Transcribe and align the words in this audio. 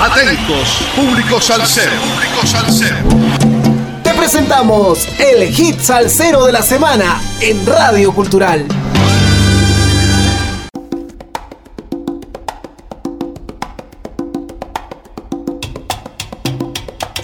Atentos, 0.00 0.78
público 0.94 1.40
salsero. 1.40 1.90
Público 1.90 2.46
salsero. 2.46 2.96
Te 4.04 4.14
presentamos 4.14 5.08
el 5.18 5.48
hit 5.48 5.80
salsero 5.80 6.46
de 6.46 6.52
la 6.52 6.62
semana 6.62 7.20
en 7.40 7.66
Radio 7.66 8.12
Cultural. 8.12 8.64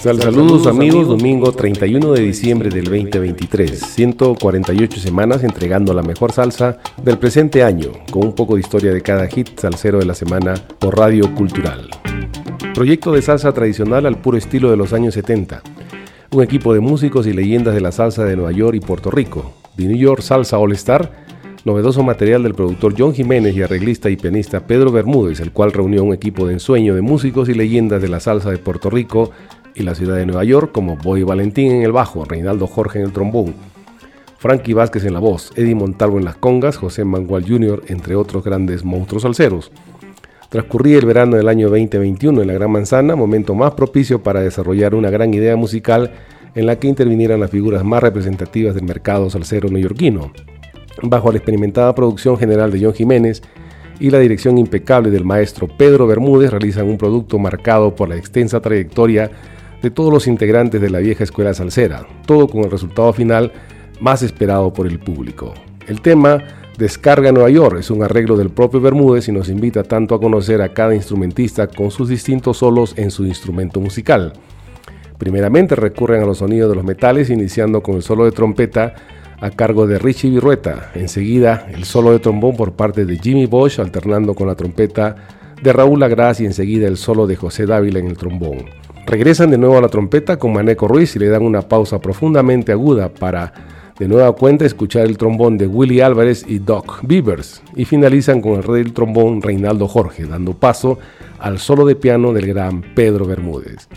Saludos 0.01 0.67
amigos, 0.67 1.07
domingo 1.07 1.53
31 1.53 2.11
de 2.11 2.21
diciembre 2.21 2.69
del 2.69 2.83
2023, 2.83 3.79
148 3.79 4.99
semanas 4.99 5.45
entregando 5.45 5.93
la 5.93 6.03
mejor 6.03 6.33
salsa 6.33 6.77
del 7.01 7.17
presente 7.17 7.63
año, 7.63 7.93
con 8.11 8.23
un 8.27 8.35
poco 8.35 8.55
de 8.55 8.59
historia 8.59 8.91
de 8.91 9.01
cada 9.01 9.27
hit 9.27 9.57
salsero 9.57 9.99
de 9.99 10.05
la 10.05 10.13
semana 10.13 10.55
por 10.77 10.97
Radio 10.97 11.33
Cultural. 11.33 11.89
Proyecto 12.75 13.13
de 13.13 13.21
salsa 13.21 13.53
tradicional 13.53 14.05
al 14.05 14.17
puro 14.17 14.37
estilo 14.37 14.69
de 14.69 14.75
los 14.75 14.91
años 14.91 15.13
70. 15.13 15.63
Un 16.31 16.43
equipo 16.43 16.73
de 16.73 16.81
músicos 16.81 17.25
y 17.25 17.31
leyendas 17.31 17.73
de 17.73 17.79
la 17.79 17.93
salsa 17.93 18.25
de 18.25 18.35
Nueva 18.35 18.51
York 18.51 18.75
y 18.75 18.81
Puerto 18.81 19.09
Rico. 19.09 19.53
The 19.77 19.85
New 19.85 19.95
York 19.95 20.21
Salsa 20.21 20.57
All 20.57 20.73
Star, 20.73 21.09
novedoso 21.63 22.03
material 22.03 22.43
del 22.43 22.53
productor 22.53 22.93
John 22.97 23.13
Jiménez 23.13 23.55
y 23.55 23.61
arreglista 23.61 24.09
y 24.09 24.17
pianista 24.17 24.67
Pedro 24.67 24.91
Bermúdez, 24.91 25.39
el 25.39 25.53
cual 25.53 25.71
reunió 25.71 26.03
un 26.03 26.13
equipo 26.13 26.45
de 26.45 26.53
ensueño 26.55 26.93
de 26.95 27.01
músicos 27.01 27.47
y 27.47 27.53
leyendas 27.53 28.01
de 28.01 28.09
la 28.09 28.19
salsa 28.19 28.51
de 28.51 28.57
Puerto 28.57 28.89
Rico 28.89 29.31
y 29.73 29.83
la 29.83 29.95
ciudad 29.95 30.17
de 30.17 30.25
Nueva 30.25 30.43
York, 30.43 30.73
como 30.73 30.97
Boy 30.97 31.23
Valentín 31.23 31.71
en 31.71 31.83
el 31.83 31.93
bajo, 31.93 32.25
Reinaldo 32.25 32.67
Jorge 32.67 32.99
en 32.99 33.05
el 33.05 33.13
trombón, 33.13 33.55
Frankie 34.37 34.73
Vázquez 34.73 35.05
en 35.05 35.13
la 35.13 35.19
voz, 35.19 35.53
Eddie 35.55 35.75
Montalvo 35.75 36.17
en 36.17 36.25
las 36.25 36.35
congas, 36.35 36.75
José 36.75 37.05
Mangual 37.05 37.47
Jr., 37.47 37.83
entre 37.87 38.17
otros 38.17 38.43
grandes 38.43 38.83
monstruos 38.83 39.23
salseros. 39.23 39.71
Transcurría 40.49 40.97
el 40.97 41.05
verano 41.05 41.37
del 41.37 41.49
año 41.49 41.69
2021 41.69 42.41
en 42.41 42.47
la 42.47 42.53
Gran 42.53 42.71
Manzana, 42.71 43.15
momento 43.15 43.55
más 43.55 43.73
propicio 43.73 44.21
para 44.21 44.41
desarrollar 44.41 44.93
una 44.93 45.09
gran 45.09 45.33
idea 45.33 45.55
musical 45.55 46.11
en 46.53 46.65
la 46.67 46.77
que 46.79 46.87
intervinieran 46.87 47.39
las 47.39 47.49
figuras 47.49 47.83
más 47.83 48.01
representativas 48.01 48.75
del 48.75 48.85
mercado 48.85 49.29
salsero 49.29 49.69
neoyorquino. 49.69 50.31
Bajo 51.01 51.31
la 51.31 51.37
experimentada 51.37 51.93
producción 51.95 52.37
general 52.37 52.71
de 52.71 52.83
John 52.83 52.93
Jiménez 52.93 53.41
y 53.99 54.09
la 54.11 54.19
dirección 54.19 54.57
impecable 54.57 55.09
del 55.09 55.25
maestro 55.25 55.67
Pedro 55.67 56.07
Bermúdez, 56.07 56.51
realizan 56.51 56.87
un 56.87 56.97
producto 56.97 57.39
marcado 57.39 57.95
por 57.95 58.07
la 58.07 58.15
extensa 58.15 58.61
trayectoria 58.61 59.31
de 59.81 59.91
todos 59.91 60.13
los 60.13 60.27
integrantes 60.27 60.79
de 60.79 60.89
la 60.89 60.99
vieja 60.99 61.23
escuela 61.23 61.53
salsera, 61.53 62.07
todo 62.25 62.47
con 62.47 62.63
el 62.63 62.71
resultado 62.71 63.11
final 63.13 63.51
más 63.99 64.21
esperado 64.21 64.73
por 64.73 64.87
el 64.87 64.99
público. 64.99 65.53
El 65.87 66.01
tema 66.01 66.43
Descarga 66.77 67.31
Nueva 67.31 67.49
York 67.49 67.77
es 67.79 67.89
un 67.89 68.03
arreglo 68.03 68.35
del 68.35 68.49
propio 68.49 68.81
Bermúdez 68.81 69.29
y 69.29 69.31
nos 69.31 69.47
invita 69.47 69.83
tanto 69.83 70.13
a 70.13 70.19
conocer 70.19 70.61
a 70.61 70.73
cada 70.73 70.93
instrumentista 70.93 71.67
con 71.67 71.89
sus 71.89 72.09
distintos 72.09 72.57
solos 72.57 72.93
en 72.97 73.11
su 73.11 73.25
instrumento 73.25 73.79
musical. 73.79 74.33
Primeramente 75.17 75.75
recurren 75.75 76.21
a 76.21 76.25
los 76.25 76.39
sonidos 76.39 76.69
de 76.69 76.75
los 76.75 76.83
metales, 76.83 77.29
iniciando 77.29 77.81
con 77.81 77.95
el 77.95 78.03
solo 78.03 78.25
de 78.25 78.33
trompeta 78.33 78.93
a 79.39 79.51
cargo 79.51 79.87
de 79.87 79.99
Richie 79.99 80.29
Virrueta. 80.31 80.91
Enseguida, 80.95 81.65
el 81.71 81.85
solo 81.85 82.11
de 82.11 82.19
trombón 82.19 82.57
por 82.57 82.73
parte 82.73 83.05
de 83.05 83.19
Jimmy 83.19 83.45
Bosch, 83.45 83.79
alternando 83.79 84.33
con 84.33 84.47
la 84.47 84.55
trompeta 84.55 85.15
de 85.63 85.71
Raúl 85.71 86.01
Lagras 86.01 86.41
y 86.41 86.45
enseguida 86.45 86.89
el 86.89 86.97
solo 86.97 87.25
de 87.25 87.37
José 87.37 87.65
Dávila 87.65 87.99
en 87.99 88.07
el 88.07 88.17
trombón. 88.17 88.65
Regresan 89.05 89.49
de 89.49 89.57
nuevo 89.57 89.77
a 89.77 89.81
la 89.81 89.87
trompeta 89.87 90.37
con 90.37 90.51
Maneco 90.51 90.89
Ruiz 90.89 91.15
y 91.15 91.19
le 91.19 91.29
dan 91.29 91.43
una 91.43 91.61
pausa 91.61 92.01
profundamente 92.01 92.73
aguda 92.73 93.07
para 93.07 93.53
de 93.99 94.07
nueva 94.07 94.33
cuenta 94.33 94.65
escuchar 94.65 95.05
el 95.05 95.17
trombón 95.17 95.57
de 95.57 95.67
Willy 95.67 96.01
Álvarez 96.01 96.45
y 96.47 96.59
Doc 96.59 96.99
Beavers 97.03 97.63
y 97.75 97.85
finalizan 97.85 98.41
con 98.41 98.53
el 98.53 98.63
rey 98.63 98.83
del 98.83 98.93
trombón 98.93 99.41
Reinaldo 99.41 99.87
Jorge, 99.87 100.25
dando 100.25 100.53
paso 100.53 100.99
al 101.39 101.59
solo 101.59 101.85
de 101.85 101.95
piano 101.95 102.33
del 102.33 102.47
gran 102.47 102.81
Pedro 102.93 103.25
Bermúdez. 103.25 103.87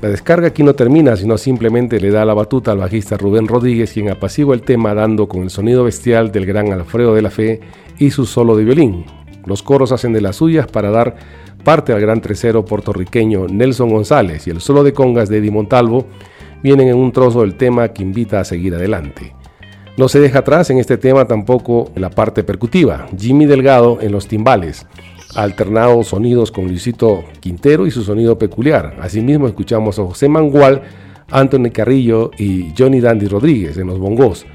La 0.00 0.08
descarga 0.08 0.48
aquí 0.48 0.62
no 0.62 0.74
termina, 0.74 1.16
sino 1.16 1.36
simplemente 1.36 2.00
le 2.00 2.10
da 2.10 2.24
la 2.24 2.32
batuta 2.32 2.70
al 2.70 2.78
bajista 2.78 3.16
Rubén 3.16 3.48
Rodríguez, 3.48 3.92
quien 3.92 4.08
apacigua 4.08 4.54
el 4.54 4.62
tema 4.62 4.94
dando 4.94 5.28
con 5.28 5.42
el 5.42 5.50
sonido 5.50 5.84
bestial 5.84 6.30
del 6.30 6.46
gran 6.46 6.72
Alfredo 6.72 7.14
de 7.14 7.22
la 7.22 7.30
Fe 7.30 7.60
y 7.98 8.10
su 8.10 8.24
solo 8.24 8.56
de 8.56 8.64
violín. 8.64 9.04
Los 9.44 9.62
coros 9.62 9.92
hacen 9.92 10.12
de 10.12 10.20
las 10.20 10.36
suyas 10.36 10.68
para 10.68 10.90
dar 10.90 11.16
parte 11.64 11.92
al 11.92 12.00
gran 12.00 12.20
tercero 12.20 12.64
puertorriqueño 12.64 13.46
Nelson 13.48 13.90
González 13.90 14.46
y 14.46 14.50
el 14.50 14.60
solo 14.60 14.84
de 14.84 14.92
congas 14.92 15.28
de 15.28 15.38
Eddie 15.38 15.50
Montalvo 15.50 16.06
vienen 16.62 16.88
en 16.88 16.96
un 16.96 17.12
trozo 17.12 17.42
del 17.42 17.56
tema 17.56 17.88
que 17.88 18.02
invita 18.02 18.40
a 18.40 18.44
seguir 18.44 18.74
adelante. 18.74 19.34
No 19.96 20.08
se 20.08 20.20
deja 20.20 20.40
atrás 20.40 20.70
en 20.70 20.78
este 20.78 20.96
tema 20.96 21.26
tampoco 21.26 21.90
la 21.96 22.10
parte 22.10 22.44
percutiva, 22.44 23.08
Jimmy 23.18 23.46
Delgado 23.46 23.98
en 24.00 24.12
los 24.12 24.28
timbales, 24.28 24.86
alternados 25.34 26.08
sonidos 26.08 26.52
con 26.52 26.68
Luisito 26.68 27.24
Quintero 27.40 27.86
y 27.86 27.90
su 27.90 28.04
sonido 28.04 28.38
peculiar. 28.38 28.96
Asimismo 29.00 29.48
escuchamos 29.48 29.98
a 29.98 30.04
José 30.04 30.28
Mangual, 30.28 30.82
Anthony 31.30 31.70
Carrillo 31.72 32.30
y 32.38 32.72
Johnny 32.78 33.00
Dandy 33.00 33.26
Rodríguez 33.26 33.76
en 33.76 33.88
los 33.88 33.98
bongos. 33.98 34.46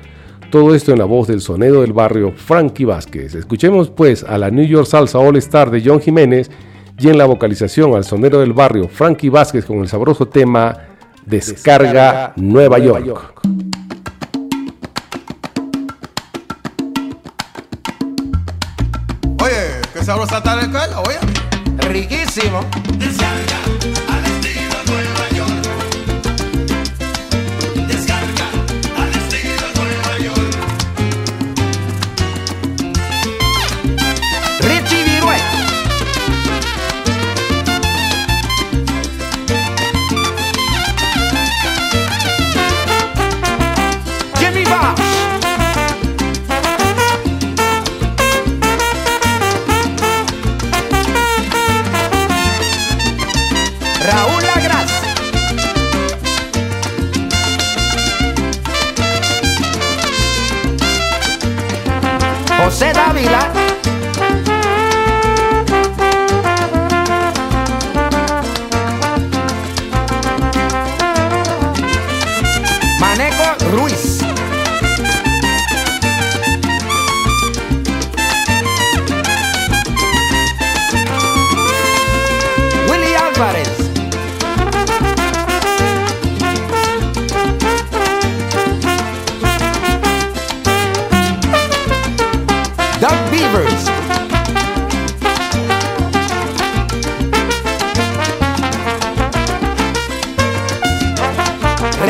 Todo 0.50 0.74
esto 0.75 0.92
en 0.92 1.00
la 1.00 1.06
voz 1.06 1.28
del 1.28 1.42
sonido 1.42 1.81
del 1.81 1.94
barrio 1.94 2.31
Frankie 2.31 2.86
Vázquez. 2.86 3.36
Escuchemos 3.36 3.90
pues 3.90 4.24
a 4.24 4.38
la 4.38 4.50
New 4.50 4.66
York 4.66 4.88
Salsa 4.88 5.19
All 5.19 5.36
Star 5.38 5.72
de 5.72 5.81
John 5.84 6.00
Jiménez 6.00 6.50
y 7.00 7.09
en 7.09 7.18
la 7.18 7.25
vocalización 7.25 7.96
al 7.96 8.03
sonero 8.03 8.40
del 8.40 8.53
barrio 8.53 8.88
Frankie 8.88 9.30
Vázquez 9.30 9.66
con 9.66 9.80
el 9.80 9.88
sabroso 9.88 10.28
tema 10.28 10.93
Descarga, 11.26 12.34
Nueva 12.36 12.80
York. 12.80 13.42
Oye, 19.42 19.82
qué 19.94 20.04
sabrosa 20.04 20.38
está 20.38 20.54
el 20.60 20.72
oye. 21.06 21.20
Riquísimo. 21.90 22.62
José 62.63 62.92
Dávila 62.94 63.62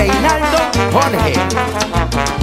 Reinaldo 0.04 0.58
Jorge. 0.92 2.43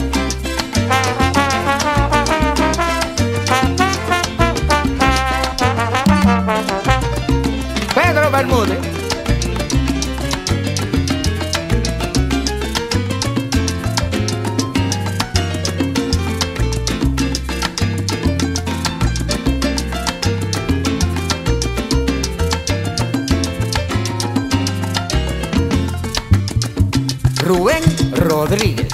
Rodríguez. 28.51 28.89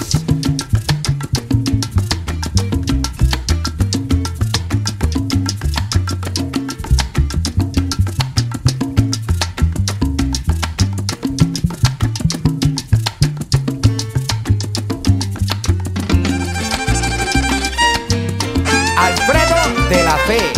Alfredo 18.95 19.89
de 19.89 20.03
la 20.03 20.17
Fe. 20.27 20.56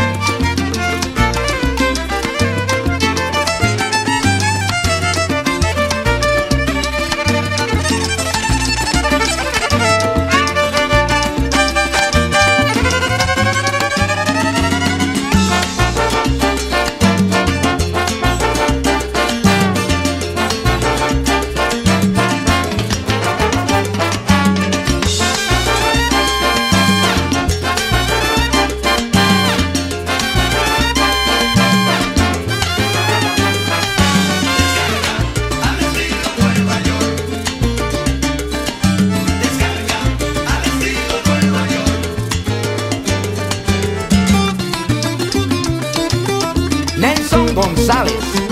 González. 47.90 48.49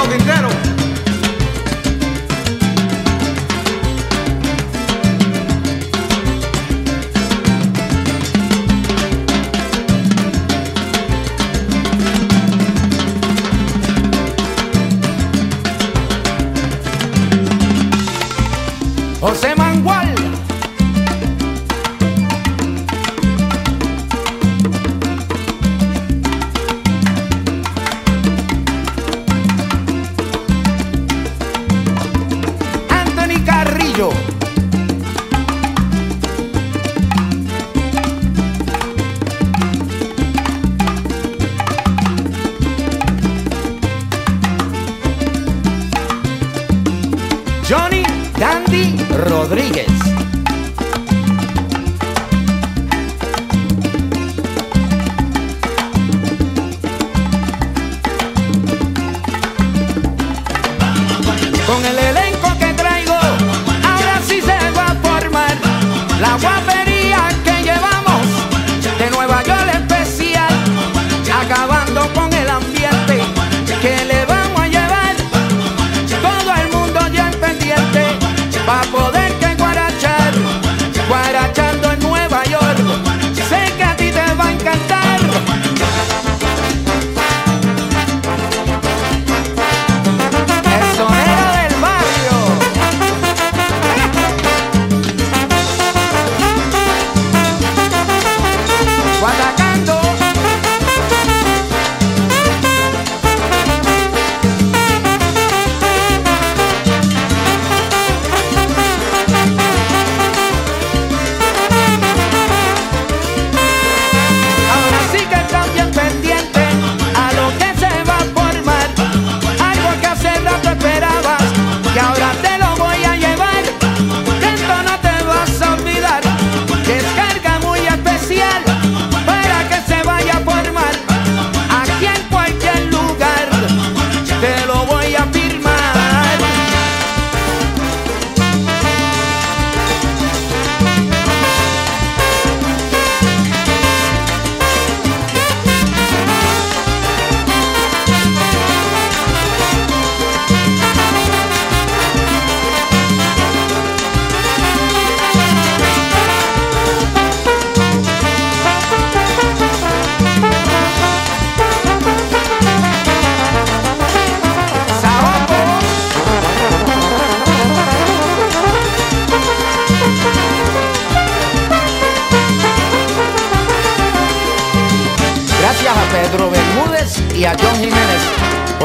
Luisito 0.00 0.08
Quintero. 0.08 0.79
Johnny 47.70 48.02
Dandy 48.36 48.96
Rodríguez. 49.30 50.19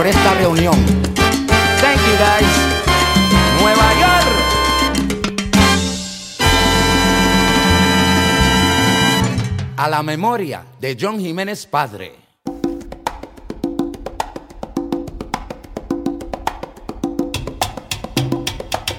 Por 0.05 0.09
esta 0.13 0.33
reunión. 0.35 0.75
Thank 1.81 1.97
you 1.97 2.15
guys. 2.19 2.47
Nueva 3.59 3.93
York. 4.00 4.27
A 9.77 9.89
la 9.89 10.03
memoria 10.03 10.63
de 10.79 10.95
John 11.00 11.19
Jiménez 11.19 11.65
padre. 11.65 12.13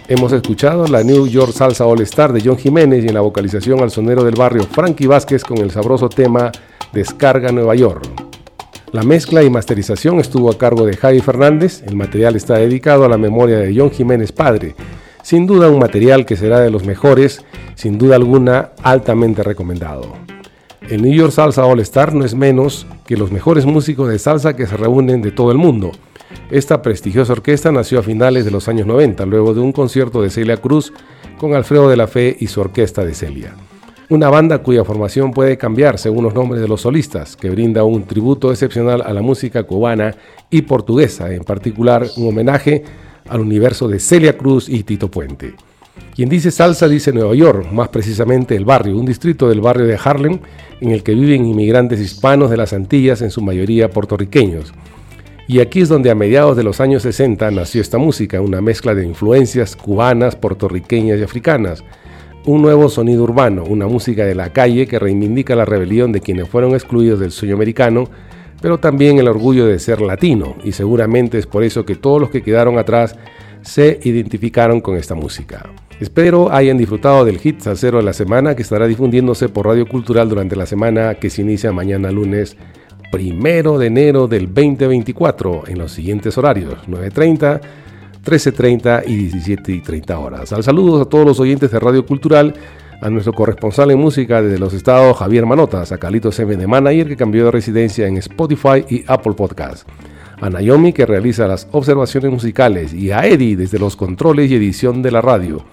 Hemos 0.08 0.32
escuchado 0.32 0.86
la 0.88 1.04
New 1.04 1.28
York 1.28 1.52
Salsa 1.52 1.86
All 1.86 2.00
Star 2.02 2.32
de 2.32 2.40
John 2.44 2.58
Jiménez 2.58 3.04
y 3.04 3.08
en 3.08 3.14
la 3.14 3.20
vocalización 3.20 3.80
al 3.80 3.92
sonero 3.92 4.24
del 4.24 4.34
barrio 4.34 4.64
Frankie 4.64 5.06
Vázquez 5.06 5.44
con 5.44 5.58
el 5.58 5.70
sabroso 5.70 6.08
tema 6.08 6.50
Descarga 6.92 7.52
Nueva 7.52 7.74
York. 7.76 8.35
La 8.96 9.02
mezcla 9.02 9.42
y 9.42 9.50
masterización 9.50 10.20
estuvo 10.20 10.50
a 10.50 10.56
cargo 10.56 10.86
de 10.86 10.96
Javi 10.96 11.20
Fernández. 11.20 11.82
El 11.86 11.96
material 11.96 12.34
está 12.34 12.54
dedicado 12.54 13.04
a 13.04 13.10
la 13.10 13.18
memoria 13.18 13.58
de 13.58 13.78
John 13.78 13.90
Jiménez 13.90 14.32
padre. 14.32 14.74
Sin 15.22 15.46
duda 15.46 15.68
un 15.68 15.78
material 15.78 16.24
que 16.24 16.34
será 16.34 16.60
de 16.60 16.70
los 16.70 16.86
mejores, 16.86 17.44
sin 17.74 17.98
duda 17.98 18.16
alguna 18.16 18.70
altamente 18.82 19.42
recomendado. 19.42 20.14
El 20.88 21.02
New 21.02 21.12
York 21.12 21.30
Salsa 21.30 21.66
All 21.66 21.80
Star 21.80 22.14
no 22.14 22.24
es 22.24 22.34
menos 22.34 22.86
que 23.06 23.18
los 23.18 23.30
mejores 23.30 23.66
músicos 23.66 24.08
de 24.08 24.18
salsa 24.18 24.56
que 24.56 24.66
se 24.66 24.78
reúnen 24.78 25.20
de 25.20 25.30
todo 25.30 25.52
el 25.52 25.58
mundo. 25.58 25.92
Esta 26.50 26.80
prestigiosa 26.80 27.34
orquesta 27.34 27.70
nació 27.70 27.98
a 27.98 28.02
finales 28.02 28.46
de 28.46 28.50
los 28.50 28.66
años 28.66 28.86
90, 28.86 29.26
luego 29.26 29.52
de 29.52 29.60
un 29.60 29.72
concierto 29.72 30.22
de 30.22 30.30
Celia 30.30 30.56
Cruz 30.56 30.94
con 31.36 31.54
Alfredo 31.54 31.90
de 31.90 31.98
la 31.98 32.06
Fe 32.06 32.34
y 32.40 32.46
su 32.46 32.62
orquesta 32.62 33.04
de 33.04 33.12
Celia. 33.12 33.54
Una 34.08 34.28
banda 34.28 34.58
cuya 34.58 34.84
formación 34.84 35.32
puede 35.32 35.58
cambiar 35.58 35.98
según 35.98 36.24
los 36.24 36.34
nombres 36.34 36.62
de 36.62 36.68
los 36.68 36.82
solistas, 36.82 37.36
que 37.36 37.50
brinda 37.50 37.82
un 37.84 38.04
tributo 38.04 38.52
excepcional 38.52 39.02
a 39.02 39.12
la 39.12 39.20
música 39.20 39.64
cubana 39.64 40.14
y 40.48 40.62
portuguesa, 40.62 41.32
en 41.32 41.42
particular 41.42 42.06
un 42.16 42.28
homenaje 42.28 42.84
al 43.28 43.40
universo 43.40 43.88
de 43.88 43.98
Celia 43.98 44.36
Cruz 44.36 44.68
y 44.68 44.84
Tito 44.84 45.10
Puente. 45.10 45.54
Quien 46.14 46.28
dice 46.28 46.50
salsa 46.50 46.88
dice 46.88 47.12
Nueva 47.12 47.34
York, 47.34 47.72
más 47.72 47.88
precisamente 47.88 48.54
el 48.54 48.64
barrio, 48.64 48.96
un 48.96 49.06
distrito 49.06 49.48
del 49.48 49.60
barrio 49.60 49.86
de 49.86 49.98
Harlem 50.02 50.38
en 50.80 50.90
el 50.90 51.02
que 51.02 51.14
viven 51.14 51.44
inmigrantes 51.44 52.00
hispanos 52.00 52.50
de 52.50 52.56
las 52.56 52.72
Antillas, 52.72 53.22
en 53.22 53.30
su 53.30 53.42
mayoría 53.42 53.90
puertorriqueños. 53.90 54.72
Y 55.48 55.60
aquí 55.60 55.80
es 55.80 55.88
donde 55.88 56.10
a 56.10 56.14
mediados 56.14 56.56
de 56.56 56.64
los 56.64 56.80
años 56.80 57.02
60 57.02 57.50
nació 57.50 57.80
esta 57.80 57.98
música, 57.98 58.40
una 58.40 58.60
mezcla 58.60 58.94
de 58.94 59.04
influencias 59.04 59.74
cubanas, 59.74 60.36
puertorriqueñas 60.36 61.18
y 61.18 61.22
africanas 61.22 61.82
un 62.46 62.62
nuevo 62.62 62.88
sonido 62.88 63.24
urbano, 63.24 63.64
una 63.64 63.88
música 63.88 64.24
de 64.24 64.36
la 64.36 64.52
calle 64.52 64.86
que 64.86 65.00
reivindica 65.00 65.56
la 65.56 65.64
rebelión 65.64 66.12
de 66.12 66.20
quienes 66.20 66.48
fueron 66.48 66.74
excluidos 66.74 67.18
del 67.18 67.32
sueño 67.32 67.56
americano, 67.56 68.08
pero 68.62 68.78
también 68.78 69.18
el 69.18 69.26
orgullo 69.26 69.66
de 69.66 69.80
ser 69.80 70.00
latino, 70.00 70.56
y 70.62 70.70
seguramente 70.70 71.38
es 71.38 71.46
por 71.46 71.64
eso 71.64 71.84
que 71.84 71.96
todos 71.96 72.20
los 72.20 72.30
que 72.30 72.42
quedaron 72.42 72.78
atrás 72.78 73.16
se 73.62 73.98
identificaron 74.04 74.80
con 74.80 74.96
esta 74.96 75.16
música. 75.16 75.68
Espero 75.98 76.52
hayan 76.52 76.78
disfrutado 76.78 77.24
del 77.24 77.38
hit 77.38 77.60
salsero 77.60 77.98
de 77.98 78.04
la 78.04 78.12
semana 78.12 78.54
que 78.54 78.62
estará 78.62 78.86
difundiéndose 78.86 79.48
por 79.48 79.66
Radio 79.66 79.86
Cultural 79.88 80.28
durante 80.28 80.54
la 80.54 80.66
semana 80.66 81.16
que 81.16 81.30
se 81.30 81.42
inicia 81.42 81.72
mañana 81.72 82.12
lunes 82.12 82.56
primero 83.10 83.78
de 83.78 83.86
enero 83.86 84.28
del 84.28 84.46
2024 84.46 85.64
en 85.66 85.78
los 85.78 85.92
siguientes 85.92 86.36
horarios 86.38 86.74
9.30 86.86 87.60
13.30 88.26 89.04
y 89.06 89.30
17.30 89.30 90.18
horas. 90.18 90.52
Al 90.52 90.64
saludos 90.64 91.00
a 91.00 91.08
todos 91.08 91.24
los 91.24 91.38
oyentes 91.38 91.70
de 91.70 91.78
Radio 91.78 92.04
Cultural, 92.04 92.54
a 93.00 93.08
nuestro 93.08 93.32
corresponsal 93.32 93.92
en 93.92 94.00
música 94.00 94.42
desde 94.42 94.58
los 94.58 94.74
estados 94.74 95.16
Javier 95.16 95.46
Manotas, 95.46 95.92
a 95.92 95.98
Carlitos 95.98 96.36
M 96.40 96.56
de 96.56 96.66
Manager 96.66 97.06
que 97.06 97.16
cambió 97.16 97.44
de 97.44 97.52
residencia 97.52 98.08
en 98.08 98.16
Spotify 98.16 98.84
y 98.88 99.04
Apple 99.06 99.34
Podcast, 99.34 99.88
a 100.40 100.50
Naomi 100.50 100.92
que 100.92 101.06
realiza 101.06 101.46
las 101.46 101.68
observaciones 101.70 102.32
musicales 102.32 102.92
y 102.92 103.12
a 103.12 103.24
Eddie 103.24 103.56
desde 103.56 103.78
los 103.78 103.94
controles 103.94 104.50
y 104.50 104.56
edición 104.56 105.02
de 105.02 105.12
la 105.12 105.20
radio. 105.20 105.64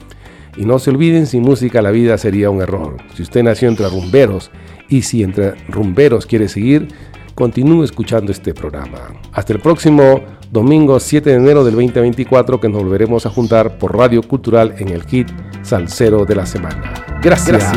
Y 0.56 0.66
no 0.66 0.78
se 0.78 0.92
olviden, 0.92 1.26
sin 1.26 1.42
música 1.42 1.82
la 1.82 1.90
vida 1.90 2.20
sería 2.20 2.52
un 2.52 2.62
error. 2.62 2.98
Si 3.16 3.24
usted 3.24 3.42
nació 3.42 3.68
entre 3.68 3.90
rumberos 3.90 4.52
y 4.88 5.02
si 5.02 5.24
entre 5.24 5.56
rumberos 5.70 6.28
quiere 6.28 6.48
seguir, 6.48 6.90
continúe 7.36 7.84
escuchando 7.84 8.32
este 8.32 8.54
programa. 8.54 9.00
Hasta 9.32 9.54
el 9.54 9.60
próximo 9.60 10.22
domingo 10.52 11.00
7 11.00 11.30
de 11.30 11.36
enero 11.36 11.64
del 11.64 11.76
2024 11.76 12.60
que 12.60 12.70
nos 12.70 12.84
volveremos 12.84 13.26
a 13.26 13.30
juntar 13.30 13.78
por 13.78 13.98
Radio 13.98 14.22
Cultural 14.22 14.76
en 14.78 14.90
el 14.90 15.04
hit 15.04 15.30
Salsero 15.64 16.26
de 16.26 16.36
la 16.36 16.46
Semana. 16.46 16.94
Gracias. 17.22 17.74